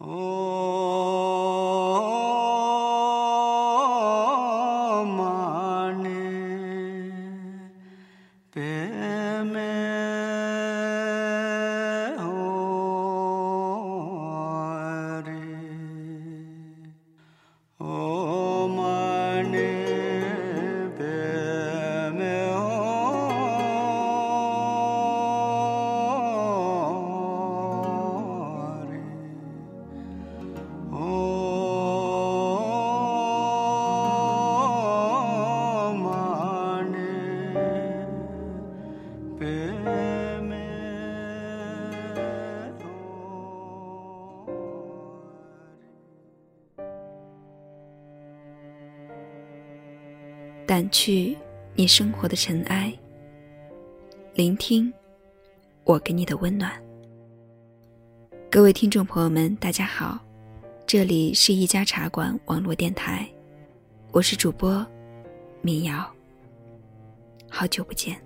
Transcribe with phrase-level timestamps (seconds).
[0.00, 0.35] Oh.
[50.76, 51.34] 掸去
[51.74, 52.92] 你生活的尘埃，
[54.34, 54.92] 聆听
[55.84, 56.70] 我给你的温暖。
[58.50, 60.18] 各位听众朋友们，大家好，
[60.86, 63.26] 这里是一家茶馆网络电台，
[64.12, 64.86] 我是主播
[65.62, 66.06] 民谣。
[67.48, 68.25] 好久不见。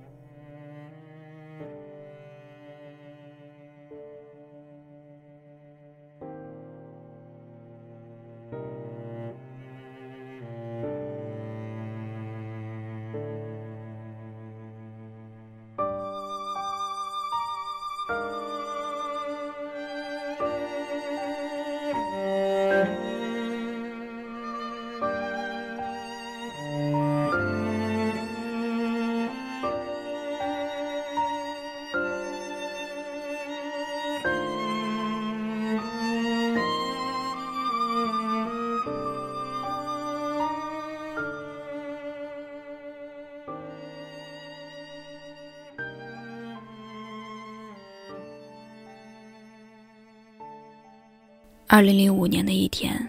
[51.72, 53.08] 二零零五年的一天，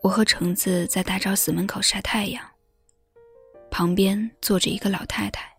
[0.00, 2.40] 我和橙子在大昭寺门口晒太阳。
[3.68, 5.52] 旁边坐着一个老太太，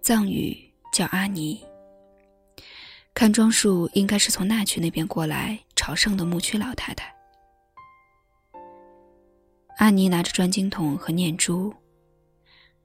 [0.00, 0.56] 藏语
[0.94, 1.62] 叫阿尼。
[3.12, 7.14] 看装束，应该是从那曲那边过来朝圣的牧区老太太。
[9.76, 11.70] 阿尼拿着转经筒和念珠，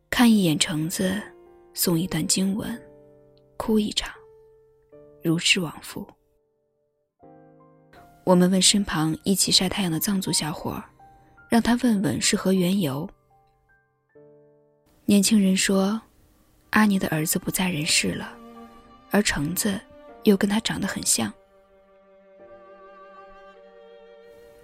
[0.09, 1.21] 看一眼橙子，
[1.73, 2.77] 诵一段经文，
[3.55, 4.13] 哭一场，
[5.23, 6.05] 如是往复。
[8.29, 10.79] 我们问身旁一起晒太阳的藏族小伙，
[11.49, 13.09] 让他问问是何缘由。
[15.05, 15.99] 年轻人说，
[16.69, 18.31] 阿尼的儿子不在人世了，
[19.09, 19.81] 而橙子
[20.25, 21.33] 又跟他长得很像。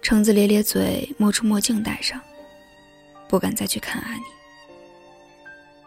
[0.00, 2.20] 橙子咧咧嘴，摸出墨镜戴上，
[3.26, 4.22] 不敢再去看阿尼。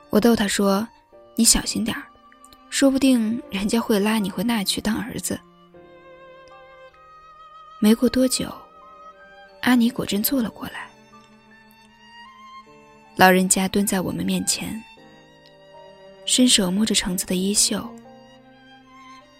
[0.09, 0.85] 我逗他说
[1.34, 2.03] ：“你小心点儿，
[2.69, 5.39] 说不定人家会拉你回那去当儿子。”
[7.81, 8.53] 没过多久，
[9.62, 10.90] 阿尼果真坐了过来。
[13.16, 14.84] 老人家蹲在我们面前，
[16.25, 17.81] 伸手摸着橙子的衣袖。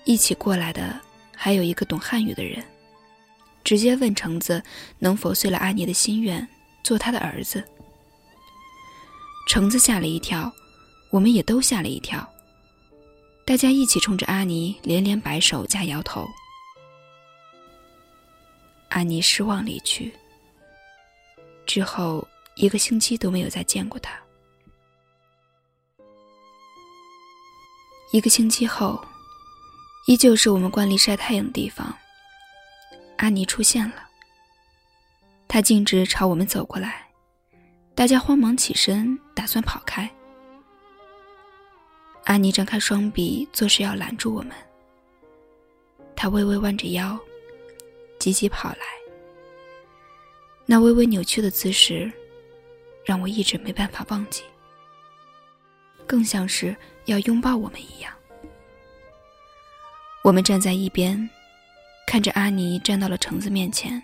[0.06, 0.98] 一起过来的
[1.36, 2.64] 还有一个懂汉语的人，
[3.62, 4.64] 直接问橙子
[5.00, 6.48] 能否遂了阿尼的心愿，
[6.82, 7.62] 做他的儿子。
[9.50, 10.50] 橙子吓了一跳，
[11.12, 12.26] 我们也都吓了一跳。
[13.46, 16.26] 大家一起冲着阿尼连连摆手加摇头。
[18.90, 20.12] 安妮失望离去。
[21.66, 24.20] 之后一个星期都没有再见过他。
[28.12, 29.00] 一个星期后，
[30.08, 31.96] 依旧是我们惯例晒太阳的地方。
[33.18, 34.10] 安妮出现了，
[35.48, 37.08] 他径直朝我们走过来，
[37.94, 40.10] 大家慌忙起身，打算跑开。
[42.24, 44.52] 阿尼张开双臂，作势要拦住我们。
[46.16, 47.20] 他微微弯着腰。
[48.20, 48.86] 急急跑来，
[50.66, 52.12] 那微微扭曲的姿势，
[53.06, 54.44] 让我一直没办法忘记，
[56.06, 56.76] 更像是
[57.06, 58.14] 要拥抱我们一样。
[60.22, 61.30] 我们站在一边，
[62.06, 64.04] 看着阿尼站到了橙子面前。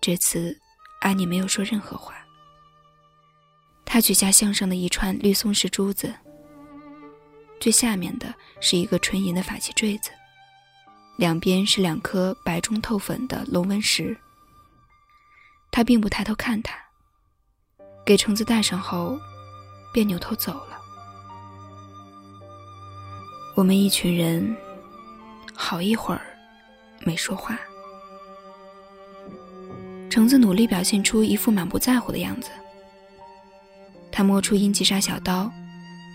[0.00, 0.56] 这次，
[1.00, 2.14] 阿尼没有说任何话。
[3.84, 6.14] 他取下项上的一串绿松石珠子，
[7.58, 10.10] 最下面的是一个纯银的法器坠子。
[11.20, 14.16] 两边是两颗白中透粉的龙纹石。
[15.70, 16.74] 他并不抬头看他，
[18.06, 19.20] 给橙子戴上后，
[19.92, 20.80] 便扭头走了。
[23.54, 24.56] 我们一群人
[25.54, 26.22] 好一会儿
[27.04, 27.60] 没说话。
[30.08, 32.48] 橙子努力表现出一副满不在乎的样子。
[34.10, 35.52] 他摸出英吉沙小刀，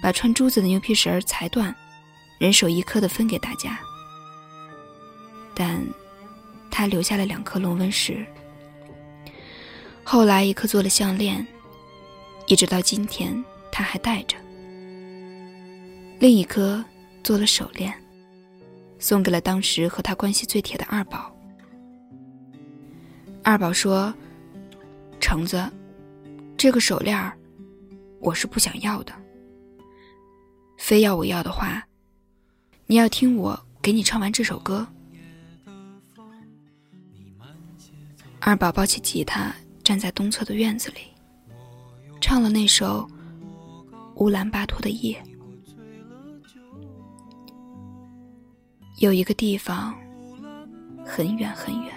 [0.01, 1.73] 把串珠子的牛皮绳裁断，
[2.39, 3.79] 人手一颗的分给大家。
[5.55, 5.81] 但
[6.69, 8.23] 他留下了两颗龙纹石。
[10.03, 11.45] 后来一颗做了项链，
[12.45, 14.37] 一直到今天他还戴着。
[16.19, 16.83] 另一颗
[17.23, 17.93] 做了手链，
[18.99, 21.35] 送给了当时和他关系最铁的二宝。
[23.43, 24.13] 二宝说
[25.19, 25.71] ：“橙子，
[26.57, 27.31] 这个手链，
[28.19, 29.13] 我是不想要的。
[30.77, 31.83] 非要我要的话，
[32.85, 34.87] 你要听我给你唱完这首歌。”
[38.39, 39.53] 二宝抱起吉他，
[39.83, 40.97] 站在东侧的院子里，
[42.21, 43.07] 唱了那首
[44.15, 45.21] 《乌兰巴托的夜》。
[48.99, 49.95] 有一个地方，
[51.03, 51.93] 很远很远，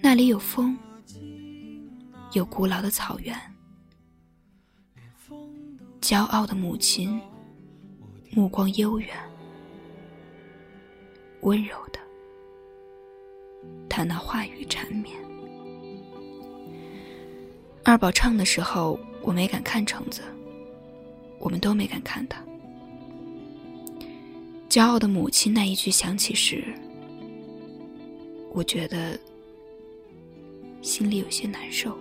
[0.00, 0.76] 那里有风，
[2.32, 3.36] 有古老的草原，
[6.00, 7.20] 骄傲的母亲，
[8.30, 9.08] 目光悠远，
[11.40, 11.98] 温柔的，
[14.02, 15.16] 他那话语缠绵。
[17.84, 20.22] 二宝唱的时候，我没敢看橙子，
[21.38, 22.42] 我们都没敢看他。
[24.68, 26.64] 骄傲的母亲那一句响起时，
[28.52, 29.16] 我觉得
[30.80, 31.96] 心里有些难受。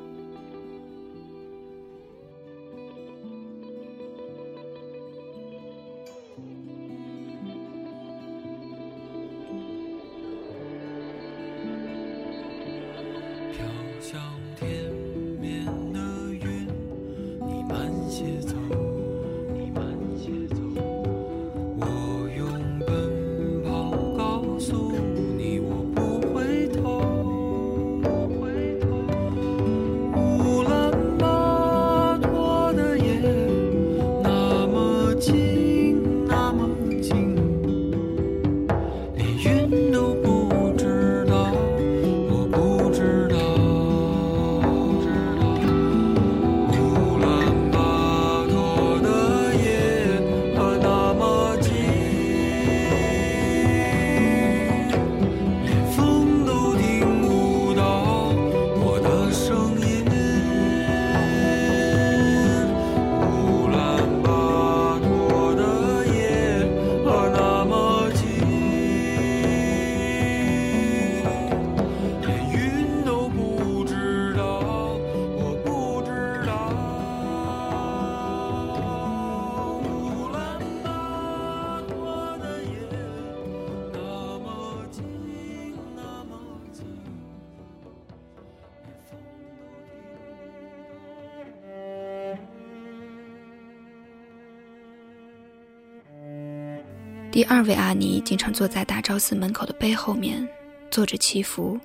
[97.31, 100.45] 第二位阿尼经常坐在大昭寺门口的碑后面，
[100.92, 101.80] 坐着祈福、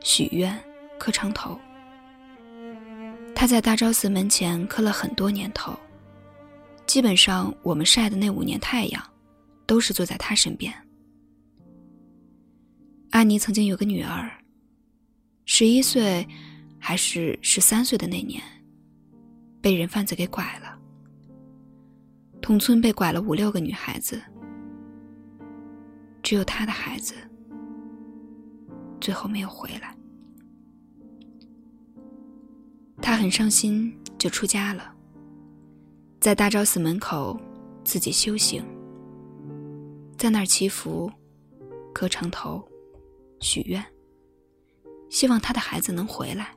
[0.00, 0.58] 许愿、
[0.98, 1.56] 磕长头。
[3.32, 5.72] 他在大昭寺门前磕了很多年头，
[6.84, 9.00] 基本上我们晒的那五年太阳，
[9.66, 10.74] 都是坐在他身边。
[13.10, 14.28] 阿尼曾经有个女儿，
[15.44, 16.26] 十一岁
[16.76, 18.42] 还是十三岁的那年，
[19.60, 20.76] 被人贩子给拐了。
[22.42, 24.20] 同村被拐了五六个女孩子。
[26.22, 27.14] 只有他的孩子，
[29.00, 29.96] 最后没有回来。
[33.00, 34.94] 他很伤心，就出家了，
[36.20, 37.40] 在大昭寺门口
[37.84, 38.62] 自己修行，
[40.18, 41.10] 在那儿祈福、
[41.94, 42.62] 磕长头、
[43.40, 43.82] 许愿，
[45.08, 46.54] 希望他的孩子能回来。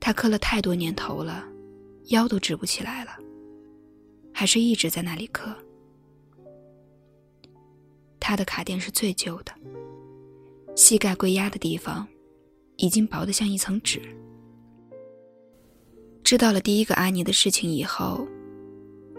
[0.00, 1.44] 他磕了太多年头了，
[2.06, 3.10] 腰都直不起来了，
[4.32, 5.54] 还是一直在那里磕。
[8.24, 9.52] 他的卡垫是最旧的，
[10.76, 12.06] 膝盖跪压的地方
[12.76, 14.00] 已经薄得像一层纸。
[16.22, 18.24] 知道了第一个阿尼的事情以后，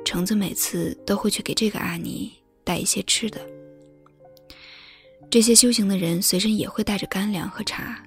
[0.06, 2.32] 橙子每次都会去给这个阿尼
[2.64, 3.46] 带一些吃的。
[5.30, 8.02] 这些修行的人随身也会带着干粮和茶。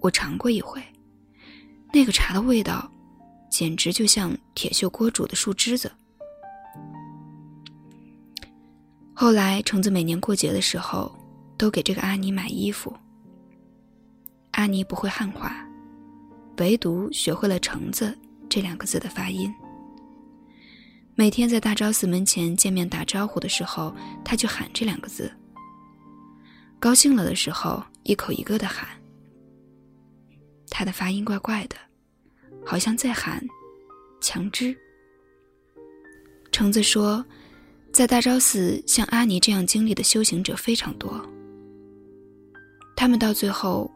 [0.00, 0.82] 我尝过一回，
[1.94, 2.92] 那个茶的味道，
[3.50, 5.90] 简直就像铁锈锅煮的树枝子。
[9.22, 11.16] 后来，橙子每年过节的时候，
[11.56, 12.92] 都给这个阿尼买衣服。
[14.50, 15.64] 阿尼不会汉话，
[16.56, 18.18] 唯独学会了“橙子”
[18.50, 19.54] 这两个字的发音。
[21.14, 25.30] 每天在大昭寺门前见面打招呼的时候，他就喊这两个字。
[26.80, 28.88] 高兴了的时候，一口一个的喊。
[30.68, 31.76] 他的发音怪怪的，
[32.66, 33.40] 好像在喊
[34.20, 34.76] “强之”。
[36.50, 37.24] 橙子说。
[37.92, 41.20] 在大昭寺，像阿尼这样经历的修行者非常多。
[42.96, 43.90] 他们到最后，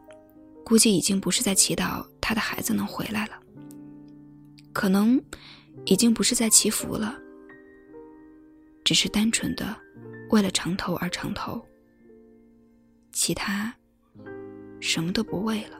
[0.63, 3.39] 估计已经不是在祈祷他的孩子能回来了，
[4.71, 5.19] 可能
[5.85, 7.19] 已经不是在祈福了，
[8.83, 9.75] 只是单纯的
[10.29, 11.59] 为了长头而长头，
[13.11, 13.73] 其他
[14.79, 15.79] 什么都不为了。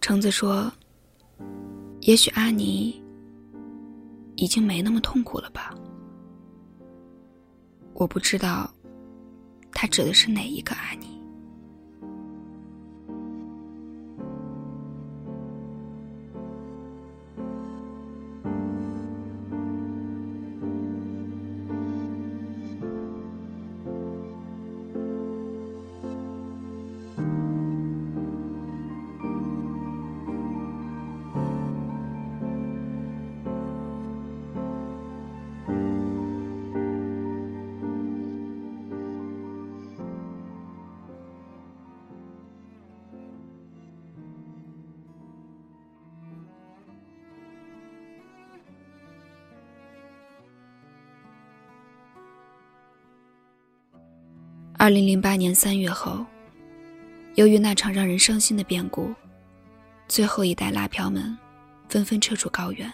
[0.00, 0.72] 橙子说。
[2.06, 3.02] 也许阿尼
[4.36, 5.74] 已经没那么痛苦了吧？
[7.94, 8.72] 我不知道，
[9.72, 11.15] 他指的是哪一个阿尼。
[54.86, 56.24] 二零零八年三月后，
[57.34, 59.12] 由于那场让人伤心的变故，
[60.06, 61.36] 最后一代拉票们
[61.88, 62.88] 纷纷撤出高原。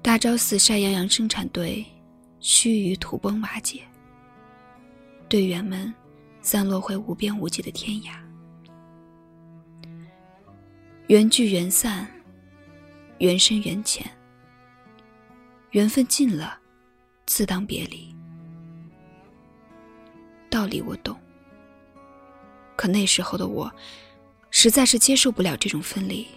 [0.00, 1.84] 大昭寺晒羊羊生产队
[2.38, 3.82] 须臾土崩瓦解，
[5.28, 5.92] 队员们
[6.40, 8.12] 散落回无边无际的天涯。
[11.08, 12.06] 缘聚缘散，
[13.18, 14.08] 缘深缘浅，
[15.72, 16.60] 缘分尽了，
[17.26, 18.14] 自当别离。
[20.52, 21.18] 道理我懂，
[22.76, 23.72] 可那时候的我，
[24.50, 26.28] 实在是接受不了这种分离。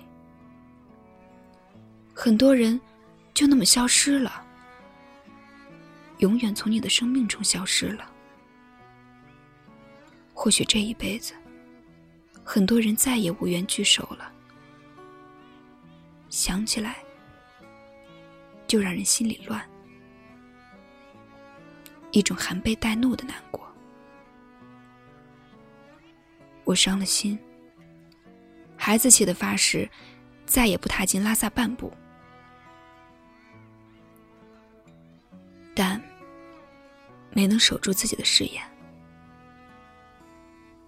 [2.13, 2.79] 很多人
[3.33, 4.41] 就那么消失了，
[6.19, 8.09] 永远从你的生命中消失了。
[10.33, 11.33] 或许这一辈子，
[12.41, 14.31] 很多人再也无缘聚首了。
[16.29, 17.03] 想起来，
[18.65, 19.61] 就让人心里乱，
[22.11, 23.65] 一种含悲带怒的难过。
[26.65, 27.39] 我伤了心。
[28.75, 29.89] 孩子气的发誓，
[30.45, 31.89] 再也不踏进拉萨半步。
[35.73, 36.01] 但
[37.31, 38.61] 没能守住自己的誓言。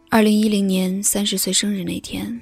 [0.10, 2.42] 二零一零年三十岁生日那天，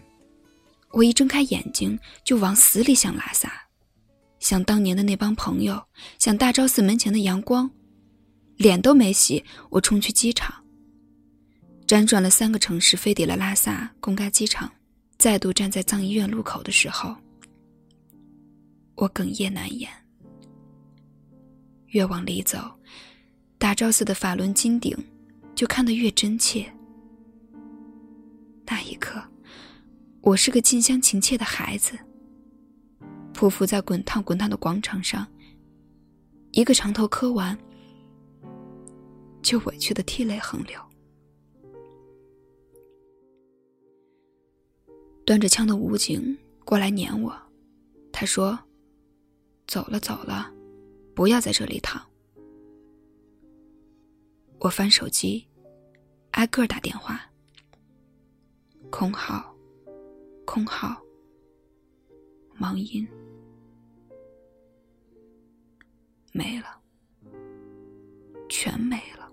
[0.91, 3.51] 我一睁开眼睛就往死里想拉萨，
[4.39, 5.83] 想当年的那帮朋友，
[6.19, 7.69] 想大昭寺门前的阳光，
[8.57, 10.64] 脸都没洗，我冲去机场。
[11.87, 14.71] 辗转了三个城市，飞抵了拉萨贡嘎机场，
[15.19, 17.15] 再度站在藏医院路口的时候，
[18.95, 19.87] 我哽咽难言。
[21.89, 22.57] 越往里走，
[23.59, 24.97] 大昭寺的法轮金顶
[25.53, 26.65] 就看得越真切。
[28.65, 29.23] 那一刻，
[30.21, 31.95] 我是个近乡情怯的孩子，
[33.31, 35.25] 匍匐在滚烫滚烫的广场上，
[36.51, 37.55] 一个长头磕完，
[39.43, 40.81] 就委屈的涕泪横流。
[45.25, 47.35] 端着枪的武警过来撵我，
[48.11, 48.59] 他说
[49.65, 50.53] ：“走了走了，
[51.15, 51.99] 不要在这里躺。”
[54.61, 55.47] 我翻手机，
[56.31, 57.19] 挨个打电话。
[58.91, 59.53] 空号，
[60.45, 61.01] 空号，
[62.53, 63.05] 忙音，
[66.31, 66.79] 没了，
[68.47, 69.31] 全没了。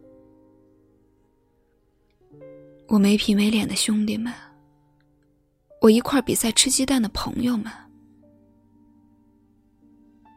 [2.89, 4.33] 我没皮没脸的兄弟们。
[5.83, 7.67] 我一块比赛吃鸡蛋的朋友们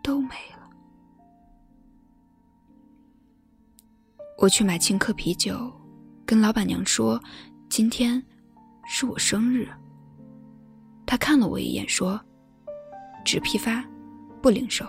[0.01, 0.67] 都没了。
[4.39, 5.71] 我去买青稞啤酒，
[6.25, 7.21] 跟老板娘说
[7.69, 8.21] 今天
[8.87, 9.69] 是我生日。
[11.05, 12.19] 她看了我一眼，说
[13.23, 13.85] ：“只批发，
[14.41, 14.83] 不零售。”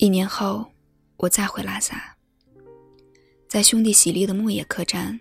[0.00, 0.64] 一年后，
[1.18, 2.16] 我再回拉萨，
[3.46, 5.20] 在兄弟喜力的牧野客栈，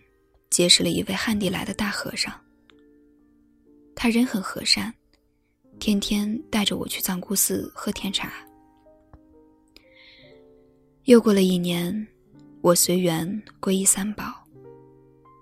[0.50, 2.33] 结识了一位汉地来的大和尚。
[3.93, 4.93] 他人很和善，
[5.79, 8.31] 天天带着我去藏姑寺喝甜茶。
[11.03, 12.07] 又过了一年，
[12.62, 14.48] 我随缘皈依三宝，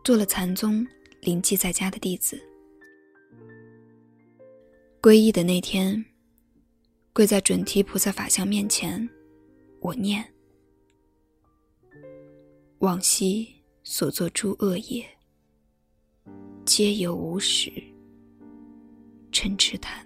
[0.03, 0.83] 做了禅宗
[1.21, 2.41] 临济在家的弟子。
[4.99, 6.03] 皈依的那天，
[7.13, 9.07] 跪在准提菩萨法像面前。
[9.79, 10.25] 我念：
[12.79, 13.47] 往昔
[13.83, 15.05] 所作诸恶业，
[16.65, 17.71] 皆由无始
[19.31, 20.05] 嗔痴贪。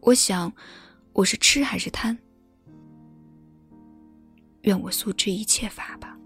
[0.00, 0.52] 我想，
[1.12, 2.18] 我是痴还是贪？
[4.62, 6.18] 愿我速知一切法吧，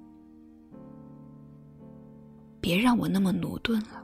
[2.61, 4.03] 别让我那么驽钝了。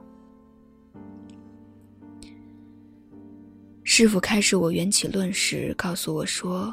[3.83, 6.73] 师傅开始我缘起论时，告诉我说：“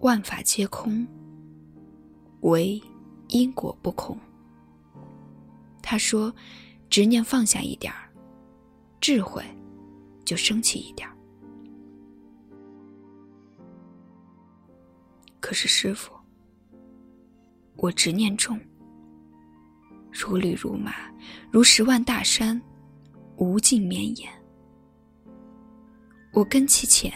[0.00, 1.06] 万法皆空，
[2.40, 2.82] 唯
[3.28, 4.18] 因果不空。”
[5.82, 6.34] 他说
[6.90, 8.10] ：“执念放下一点儿，
[9.00, 9.42] 智慧
[10.24, 11.16] 就升起一点儿。”
[15.40, 16.12] 可是师傅，
[17.76, 18.60] 我执念重，
[20.12, 20.92] 如履如马，
[21.50, 22.60] 如十万大山，
[23.36, 24.30] 无尽绵延。
[26.32, 27.12] 我根气浅，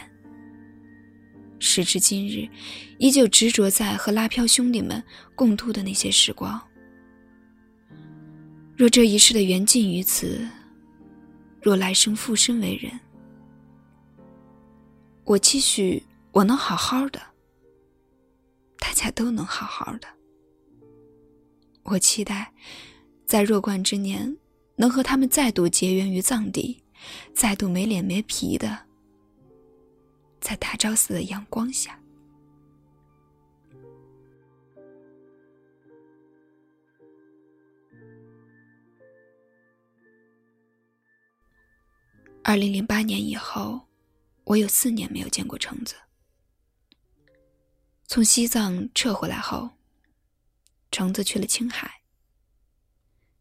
[1.58, 2.48] 时至今日，
[2.98, 5.02] 依旧执着在和拉飘兄弟们
[5.34, 6.60] 共度的那些时光。
[8.76, 10.46] 若这一世的缘尽于此，
[11.62, 12.92] 若来生复生为人，
[15.24, 17.20] 我期许我能好好的，
[18.78, 20.08] 大家都能好好的。
[21.84, 22.52] 我期待，
[23.24, 24.36] 在弱冠之年，
[24.76, 26.82] 能和他们再度结缘于藏地，
[27.32, 28.83] 再度没脸没皮的。
[30.44, 31.98] 在大昭寺的阳光下。
[42.42, 43.80] 二零零八年以后，
[44.44, 45.94] 我有四年没有见过橙子。
[48.06, 49.70] 从西藏撤回来后，
[50.90, 52.02] 橙子去了青海，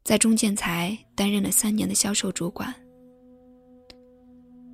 [0.06, 2.74] 在中建材担任了三年的销售主管。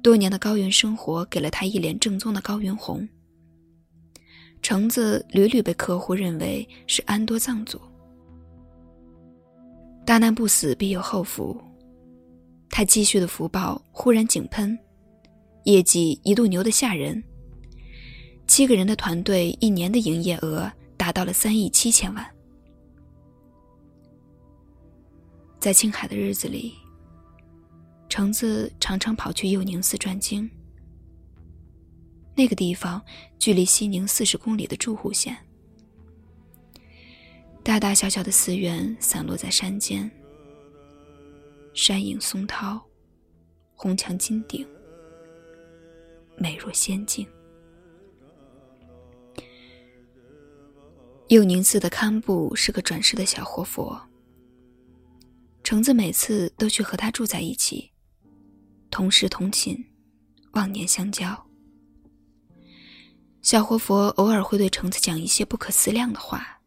[0.02, 3.08] 多年的高原生活给了他一脸正宗的高原红。
[4.62, 7.80] 橙子屡屡被客户认为是安多藏族。
[10.06, 11.60] 大难不死必有后福，
[12.70, 14.78] 他积蓄的福报忽然井喷，
[15.66, 17.22] 业绩一度牛得吓人。
[18.48, 22.26] 七个人的团队一年的营业额达到了三亿七千万。
[25.60, 26.74] 在青海的日子里。
[28.20, 30.52] 橙子常常跑去佑宁寺转经。
[32.36, 33.02] 那个地方
[33.40, 35.38] 距离西宁四十公里的住户县，
[37.64, 40.12] 大大小小的寺院散落在山间，
[41.74, 42.86] 山影松涛，
[43.74, 44.68] 红墙金顶，
[46.38, 47.26] 美若仙境。
[51.30, 53.98] 佑宁寺的堪布是个转世的小活佛，
[55.64, 57.90] 橙子每次都去和他住在一起。
[58.90, 59.84] 同时同寝，
[60.52, 61.46] 忘年相交。
[63.42, 66.60] 小活佛偶尔会对橙子讲一些不可思量的话，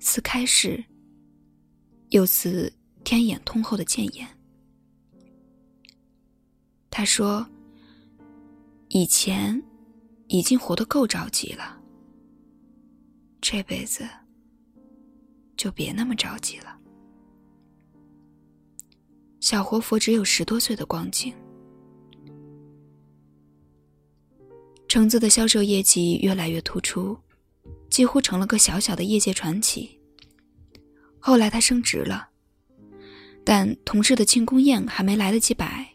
[0.00, 0.82] 似开示，
[2.08, 2.72] 又似
[3.04, 4.26] 天眼通后的谏言。
[6.90, 7.46] 他说
[8.88, 9.62] ：“以前
[10.28, 11.78] 已经活得够着急了，
[13.40, 14.08] 这辈子
[15.56, 16.76] 就别那么着急了。”
[19.40, 21.32] 小活佛只有十多岁的光景，
[24.88, 27.16] 橙子的销售业绩越来越突出，
[27.88, 29.98] 几乎成了个小小的业界传奇。
[31.20, 32.28] 后来他升职了，
[33.44, 35.88] 但同事的庆功宴还没来得及摆，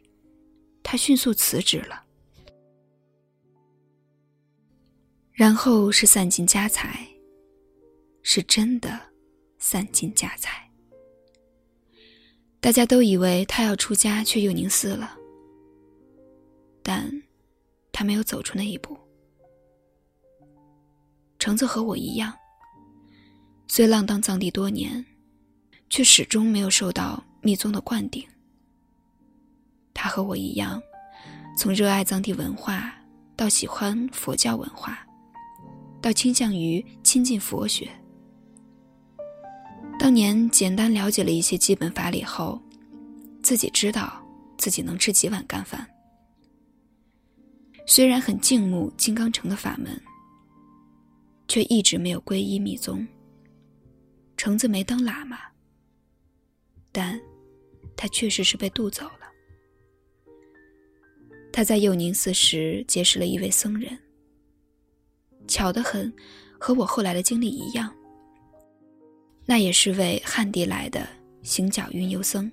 [0.81, 2.01] 他迅速辞职了。
[5.33, 7.05] 然后是散尽家财，
[8.21, 8.99] 是真的
[9.57, 10.62] 散尽家财。
[12.63, 15.17] 大家都以为他要出家去佑宁寺了，
[16.81, 17.11] 但，
[17.91, 18.97] 他没有走出那一步。
[21.37, 22.33] 橙子和我一样，
[23.67, 25.05] 虽浪荡藏地多年，
[25.89, 28.25] 却始终没有受到密宗的灌顶。
[29.93, 30.81] 他和我一样，
[31.57, 32.95] 从热爱藏地文化，
[33.35, 35.05] 到喜欢佛教文化，
[36.01, 37.91] 到倾向于亲近佛学。
[40.03, 42.61] 当年简单了解了一些基本法理后，
[43.41, 44.21] 自己知道
[44.57, 45.89] 自己能吃几碗干饭。
[47.87, 49.97] 虽然很敬慕金刚城的法门，
[51.47, 53.07] 却一直没有皈依密宗。
[54.35, 55.39] 橙子没当喇嘛，
[56.91, 57.17] 但
[57.95, 59.31] 他确实是被渡走了。
[61.49, 63.97] 他在佑宁寺时结识了一位僧人，
[65.47, 66.13] 巧得很，
[66.59, 67.95] 和我后来的经历一样。
[69.45, 71.07] 那也是位汉地来的
[71.41, 72.51] 行脚云游僧。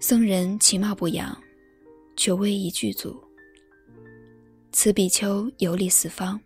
[0.00, 1.36] 僧人其貌不扬，
[2.16, 3.22] 却威仪具足。
[4.72, 6.40] 此比丘游历四方，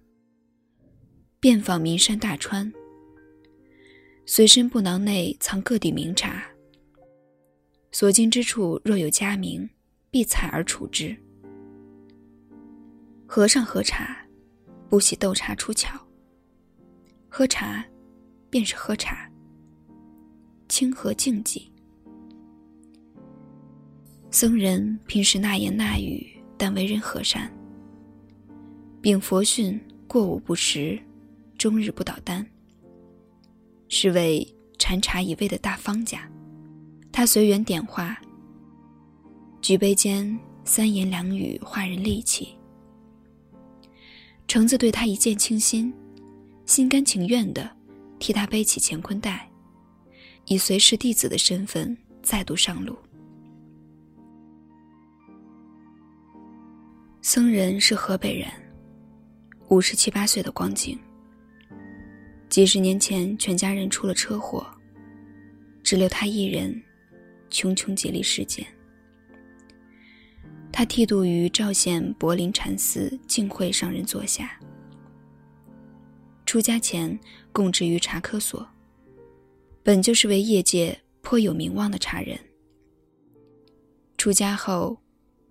[1.40, 2.72] 遍访名山大川，
[4.26, 6.44] 随身布囊内藏各地名茶。
[7.92, 9.68] 所经之处若有佳名，
[10.11, 11.16] 必采而处之。
[13.26, 14.26] 和尚喝茶，
[14.88, 15.98] 不喜斗茶出巧。
[17.28, 17.85] 喝茶，
[18.55, 19.29] 便是喝茶，
[20.69, 21.62] 清和静寂。
[24.31, 26.25] 僧人平时那言那语，
[26.57, 27.53] 但为人和善。
[29.03, 30.97] 秉佛训，过午不食，
[31.59, 32.47] 终日不倒单。
[33.88, 34.47] 是为
[34.79, 36.31] 禅茶一味的大方家。
[37.11, 38.17] 他随缘点化，
[39.61, 42.57] 举杯间三言两语化人戾气。
[44.47, 45.93] 橙子对他一见倾心，
[46.67, 47.69] 心甘情愿的
[48.18, 49.50] 替他背起乾坤袋，
[50.46, 52.96] 以随侍弟子的身份再度上路。
[57.22, 58.48] 僧人是河北人，
[59.68, 60.98] 五十七八岁的光景。
[62.48, 64.66] 几十年前，全家人出了车祸，
[65.83, 66.81] 只留他一人，
[67.50, 68.64] 穷穷竭力世间。
[70.70, 74.59] 他剃度于赵县柏林禅寺净慧上人座下。
[76.44, 77.18] 出家前
[77.55, 78.69] 供职于茶科所，
[79.85, 82.37] 本就是为业界颇有名望的茶人。
[84.19, 84.99] 出家后，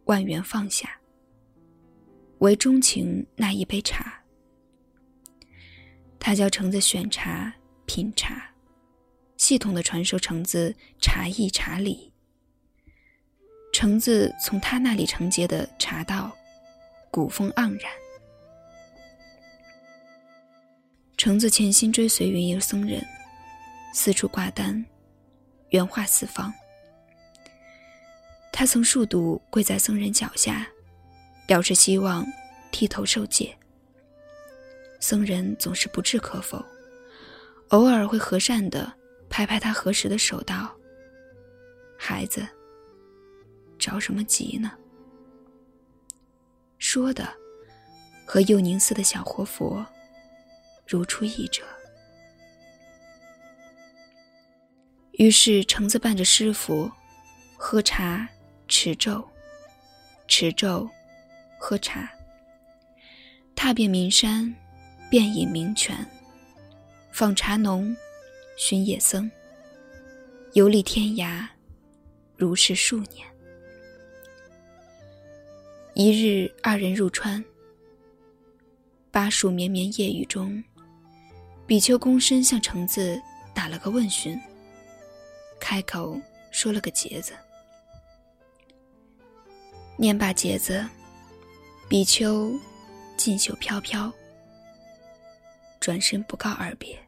[0.04, 1.00] 万缘放下，
[2.40, 4.22] 唯钟情那一杯茶。
[6.20, 7.54] 他教橙子选茶、
[7.86, 8.52] 品茶，
[9.38, 12.12] 系统的传授橙子茶艺茶理。
[13.72, 16.36] 橙子从他那里承接的茶道，
[17.10, 18.03] 古风盎然。
[21.24, 23.02] 橙子潜心追随云游僧人，
[23.94, 24.86] 四处挂单，
[25.70, 26.54] 圆化四方。
[28.52, 30.68] 他曾数度跪在僧人脚下，
[31.48, 32.28] 表示希望
[32.74, 33.58] 剃头受戒。
[35.00, 36.62] 僧人总是不置可否，
[37.70, 38.94] 偶尔会和善的
[39.30, 40.76] 拍拍他合十的手道
[41.98, 42.46] ：“孩子。”
[43.80, 44.74] 着什么急呢？
[46.80, 47.34] 说的
[48.28, 49.86] 和幼宁寺的小活佛
[50.88, 51.64] 如出一辙。
[55.14, 56.92] 于是橙子伴着师傅
[57.56, 58.28] 喝茶、
[58.68, 59.24] 持咒、
[60.28, 60.90] 持咒、
[61.60, 62.12] 喝茶，
[63.56, 64.54] 踏遍名山，
[65.10, 65.96] 遍饮名泉，
[67.12, 67.96] 访茶农，
[68.58, 69.30] 寻野僧，
[70.54, 71.48] 游历天涯，
[72.36, 73.26] 如是数年。
[75.94, 77.44] 一日，二人入川。
[79.12, 80.64] 巴蜀绵绵夜雨中，
[81.66, 83.22] 比丘躬身向橙子
[83.54, 84.40] 打了个问询，
[85.60, 86.20] 开口
[86.52, 87.34] 说了个结子。
[89.98, 90.86] 念罢结子，
[91.88, 92.54] 比丘
[93.16, 94.12] 锦袖飘飘，
[95.80, 97.00] 转身不告而别。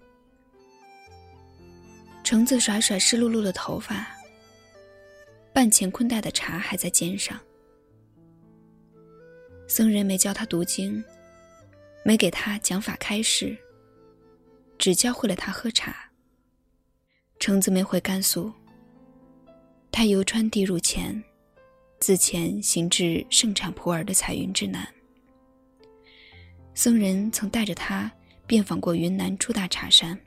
[2.24, 4.08] 橙子甩甩湿漉漉的头发，
[5.54, 7.40] 半乾坤袋的茶还在肩上。
[9.68, 11.04] 僧人没教他读经，
[12.04, 13.58] 没给他讲法开示，
[14.78, 15.96] 只教会了他喝茶。
[17.40, 18.52] 橙子没回甘肃，
[19.92, 21.22] 他游川地入黔，
[22.00, 24.88] 自前行至盛产普洱的彩云之南。
[26.74, 28.12] 僧人曾带着他
[28.48, 30.20] 遍访过云南诸大茶山，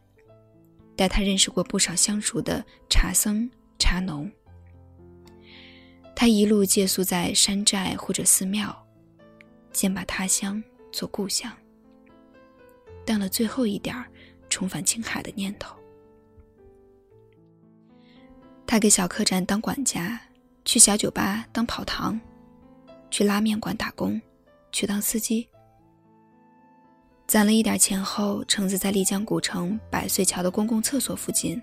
[0.96, 4.30] 带他认识过不少相熟的茶僧、茶农。
[6.14, 8.84] 他一路借宿在山寨或者寺庙。
[9.70, 11.52] 先把他乡做故乡，
[13.04, 14.10] 淡了最后一点儿
[14.48, 15.76] 重返青海的念头。
[18.66, 20.20] 他给小客栈当管家，
[20.64, 22.20] 去小酒吧当跑堂，
[23.10, 24.20] 去拉面馆打工，
[24.72, 25.48] 去当司机。
[27.26, 31.62] 攒了一点钱后，橙子在丽江古城百岁桥的公共厕所附近，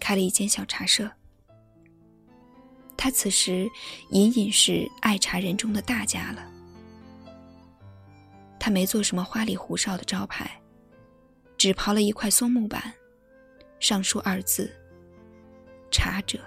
[0.00, 1.10] 开了一间小茶社。
[2.96, 3.68] 他此时
[4.10, 6.48] 隐隐是爱茶人中的大家了。
[8.60, 10.61] 他没做什么花里胡哨的招牌，
[11.62, 12.92] 只刨了一块松木板，
[13.78, 14.68] 上书二字
[15.92, 16.40] ：“茶者。”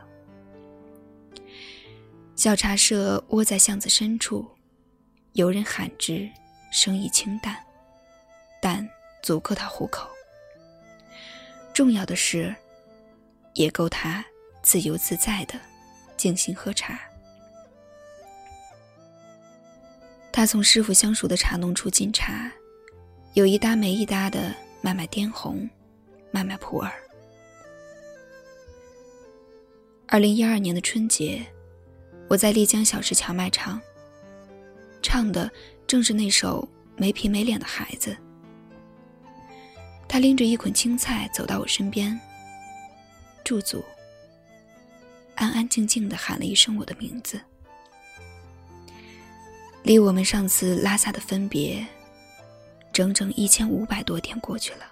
[2.36, 4.46] 小茶社窝在巷子深处，
[5.32, 6.30] 有人喊之，
[6.70, 7.56] 生意清淡，
[8.62, 8.86] 但
[9.24, 10.06] 足够他糊口。
[11.74, 12.54] 重要的是，
[13.54, 14.22] 也够他
[14.62, 15.58] 自由自在的
[16.18, 17.00] 静心喝茶。
[20.34, 22.52] 他从师傅相熟的茶农处进茶，
[23.34, 24.54] 有一搭没一搭的
[24.86, 25.68] 卖卖滇红，
[26.30, 26.94] 卖卖普洱。
[30.06, 31.44] 二零一二年的春节，
[32.28, 33.82] 我在丽江小石桥卖唱，
[35.02, 35.52] 唱的
[35.88, 38.16] 正是那首没皮没脸的孩子。
[40.08, 42.16] 他拎着一捆青菜走到我身边，
[43.44, 43.84] 驻足，
[45.34, 47.42] 安安静静的喊了一声我的名字。
[49.82, 51.84] 离我们上次拉萨的分别，
[52.96, 54.86] 整整一千五百多天过去了。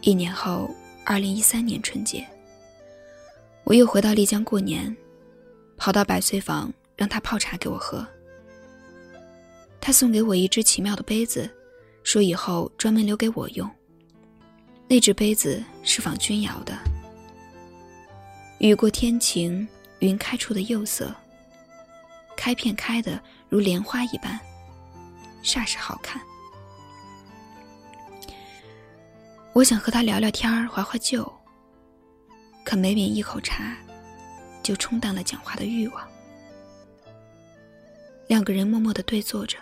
[0.00, 0.70] 一年后，
[1.04, 2.24] 二零一三年春节，
[3.64, 4.96] 我又回到丽江过年，
[5.76, 8.06] 跑到百岁坊让他泡茶给我喝。
[9.80, 11.50] 他送给我一只奇妙的杯子。
[12.04, 13.68] 说以后专门留给我用。
[14.88, 16.78] 那只杯子是仿钧窑的，
[18.58, 19.66] 雨过天晴，
[19.98, 21.14] 云开处的釉色，
[22.36, 24.40] 开片开的如莲花一般，
[25.42, 26.20] 煞是好看。
[29.52, 31.30] 我想和他聊聊天儿，怀怀旧，
[32.64, 33.76] 可每抿一口茶，
[34.62, 36.08] 就冲淡了讲话的欲望。
[38.28, 39.58] 两个人默默的对坐着。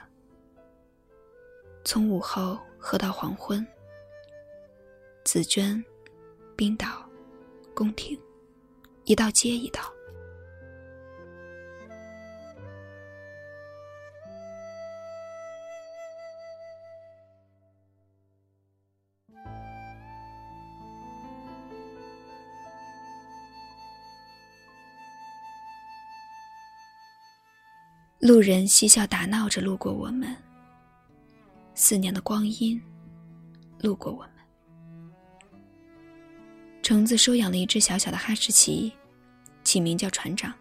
[1.84, 3.66] 从午后喝到黄昏，
[5.24, 5.82] 紫娟、
[6.54, 7.02] 冰岛、
[7.74, 8.20] 宫廷，
[9.04, 9.80] 一道接一道。
[28.28, 30.36] 路人嬉笑打闹着路过我们。
[31.74, 32.78] 四年的光阴，
[33.78, 34.32] 路过我们。
[36.82, 38.92] 橙子收养了一只小小的哈士奇，
[39.64, 40.52] 起名叫船长。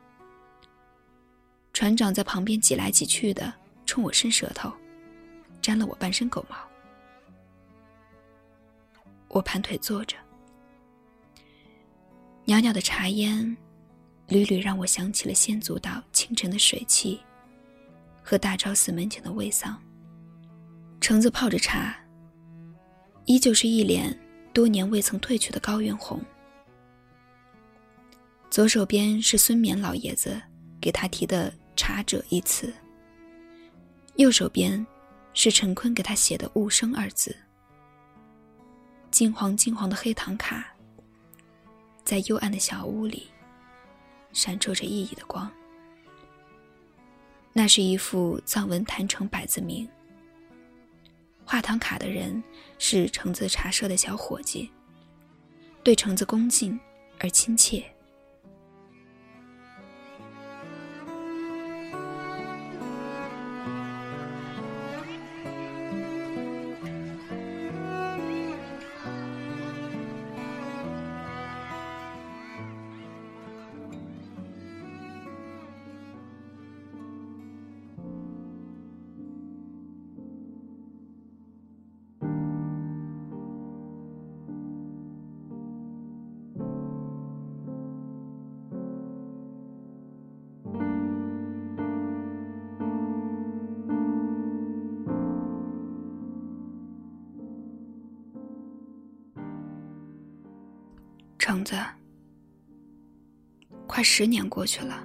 [1.73, 3.53] 船长在旁边挤来挤去的，
[3.85, 4.71] 冲我伸舌头，
[5.61, 6.55] 沾了我半身狗毛。
[9.27, 10.15] 我盘腿坐着，
[12.45, 13.57] 袅袅的茶烟，
[14.29, 17.19] 屡屡让我想起了先祖岛清晨的水汽，
[18.29, 19.81] 和大昭寺门前的卫桑。
[20.99, 21.95] 橙子泡着茶，
[23.23, 24.13] 依旧是一脸
[24.51, 26.21] 多年未曾褪去的高原红。
[28.49, 30.41] 左手边是孙冕老爷子
[30.81, 32.73] 给他提的“茶者”一词，
[34.17, 34.85] 右手边
[35.33, 37.33] 是陈坤给他写的“物生”二字。
[39.09, 40.75] 金黄金黄的黑糖卡，
[42.03, 43.27] 在幽暗的小屋里
[44.33, 45.49] 闪烁着熠熠的光。
[47.57, 49.89] 那是一副藏文坛城百字铭。
[51.43, 52.43] 画唐卡的人
[52.77, 54.69] 是橙子茶社的小伙计，
[55.81, 56.79] 对橙子恭敬
[57.17, 57.83] 而亲切。
[101.57, 101.75] 橙子，
[103.87, 105.03] 快十年过去了，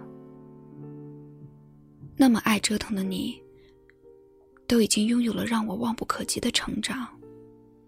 [2.15, 3.43] 那么爱折腾的你，
[4.67, 7.09] 都已经拥有了让我望不可及的成长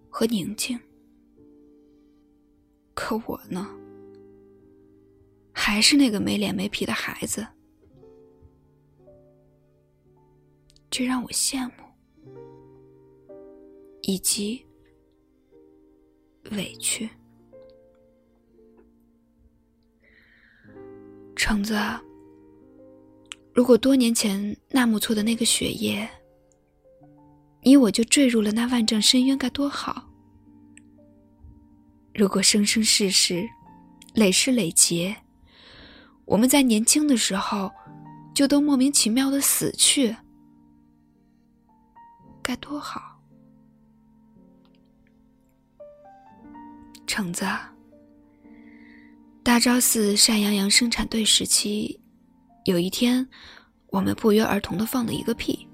[0.09, 0.79] 和宁静。
[2.94, 3.68] 可我呢，
[5.53, 7.46] 还是那个没脸没皮的孩子，
[10.88, 11.85] 这让我羡慕，
[14.00, 14.64] 以及
[16.53, 17.11] 委屈。
[21.46, 21.78] 橙子，
[23.52, 26.09] 如果多年前纳木错的那个雪夜，
[27.61, 30.09] 你我就坠入了那万丈深渊，该多好！
[32.14, 33.46] 如果生生世世，
[34.14, 35.14] 累世累劫，
[36.24, 37.70] 我们在年轻的时候
[38.35, 40.16] 就都莫名其妙的死去，
[42.42, 43.20] 该多好！
[47.07, 47.44] 橙子。
[49.44, 52.00] 大昭寺晒羊羊生产队时期，
[52.64, 53.28] 有一天，
[53.88, 55.68] 我们不约而同的放了一个屁。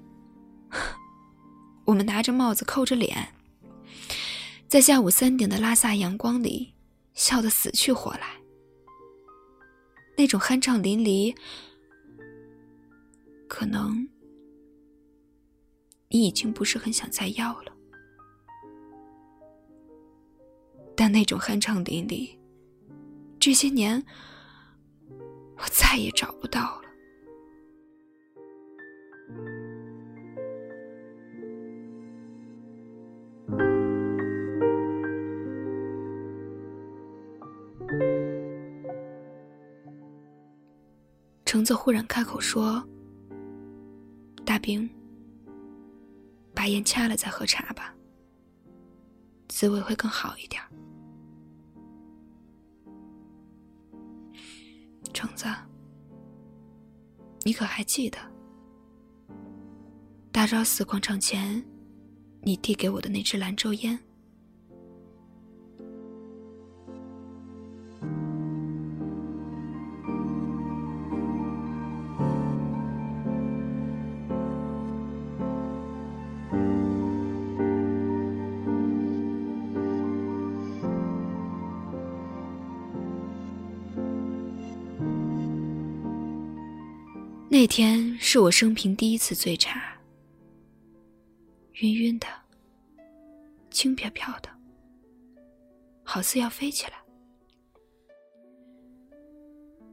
[1.85, 3.33] 我们拿着帽子扣着脸，
[4.67, 6.73] 在下午三点的拉萨阳光里，
[7.13, 8.27] 笑得死去活来。
[10.17, 11.33] 那种酣畅淋漓，
[13.47, 14.05] 可能
[16.09, 17.73] 你已经不是很想再要了，
[20.93, 22.37] 但那种酣畅淋漓。
[23.41, 24.01] 这些年
[25.57, 26.81] 我再也找不到了。
[41.43, 42.87] 橙子忽然开口说
[44.45, 44.87] 大兵
[46.53, 47.91] 把烟掐了再喝茶吧
[49.47, 50.61] 滋味会更好一点
[55.11, 55.45] 橙子，
[57.43, 58.17] 你可还记得
[60.31, 61.63] 大昭寺广场前
[62.41, 63.99] 你递给我的那支兰州烟？
[87.73, 89.97] 天是我生平第一次醉茶，
[91.75, 92.27] 晕晕的，
[93.69, 94.49] 轻飘飘的，
[96.03, 97.01] 好似要飞起来。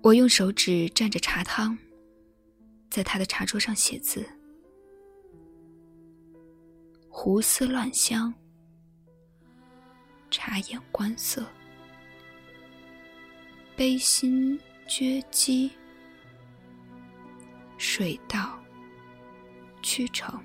[0.02, 1.78] 我用手指蘸着茶汤，
[2.90, 4.28] 在他的茶桌上写字：
[7.08, 8.34] 胡思乱想，
[10.32, 11.46] 察言观色，
[13.76, 15.70] 悲心绝机。
[17.78, 18.62] 水到
[19.82, 20.38] 渠成。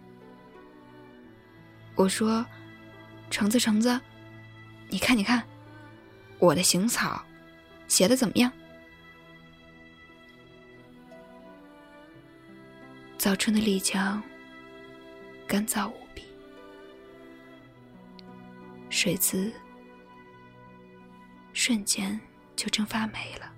[1.96, 2.46] 我说
[3.30, 4.00] ：“橙子，橙子，
[4.88, 5.44] 你看，你看，
[6.40, 7.22] 我的行草
[7.88, 8.52] 写的怎么样？”
[13.18, 14.22] 早春的丽江
[15.48, 16.24] 干燥无比，
[18.90, 19.54] 水渍
[21.54, 22.20] 瞬间
[22.56, 23.53] 就蒸发没了。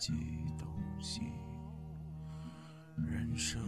[0.00, 0.14] 几
[0.56, 0.66] 东
[0.98, 1.20] 西
[2.96, 3.60] 人生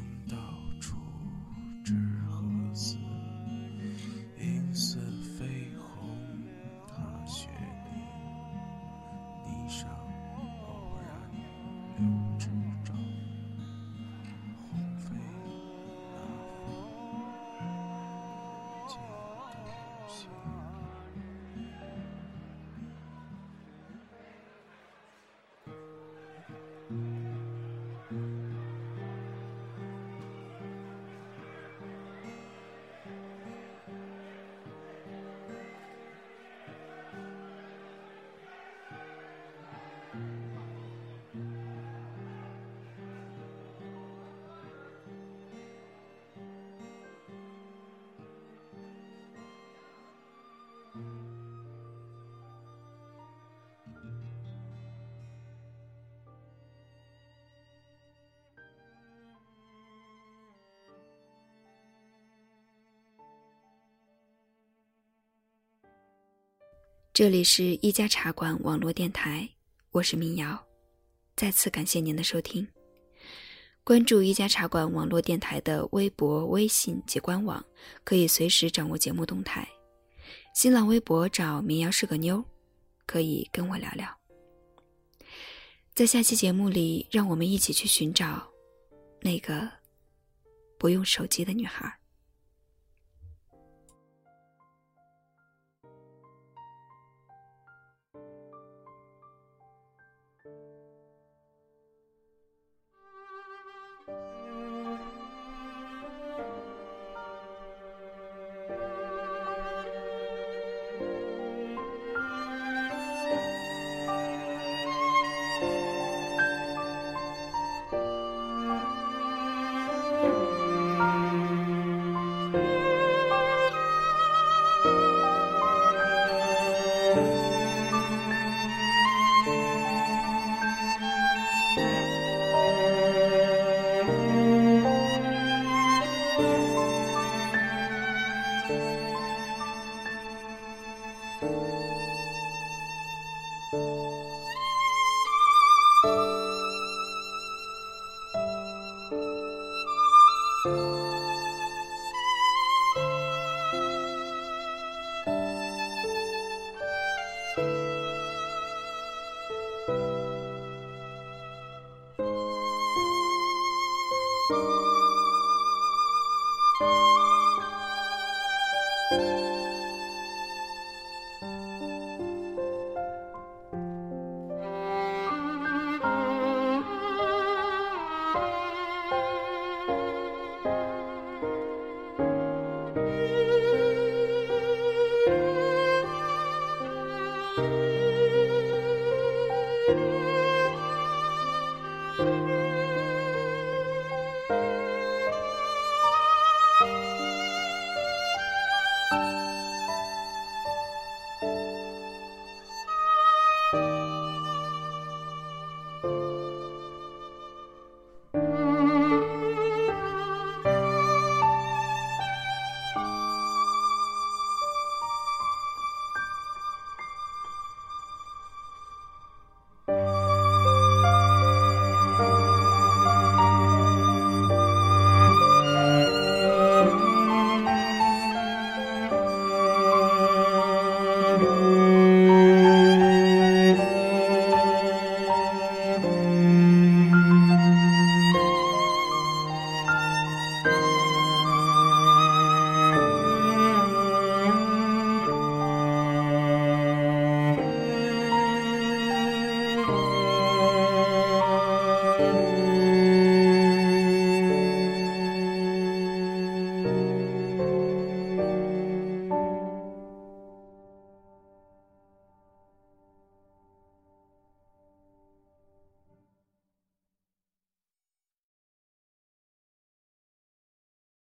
[67.14, 69.46] 这里是一家茶馆网络电台，
[69.90, 70.58] 我是民谣，
[71.36, 72.66] 再次感谢您的收听。
[73.84, 77.62] 关注一家茶馆网络电台的微博、微信及官网，
[78.02, 79.68] 可以随时掌握节目动态。
[80.54, 82.42] 新浪微博找“民谣是个妞”，
[83.04, 84.08] 可以跟我聊聊。
[85.94, 88.50] 在下期节目里，让我们一起去寻找
[89.20, 89.68] 那个
[90.78, 91.94] 不用手机的女孩。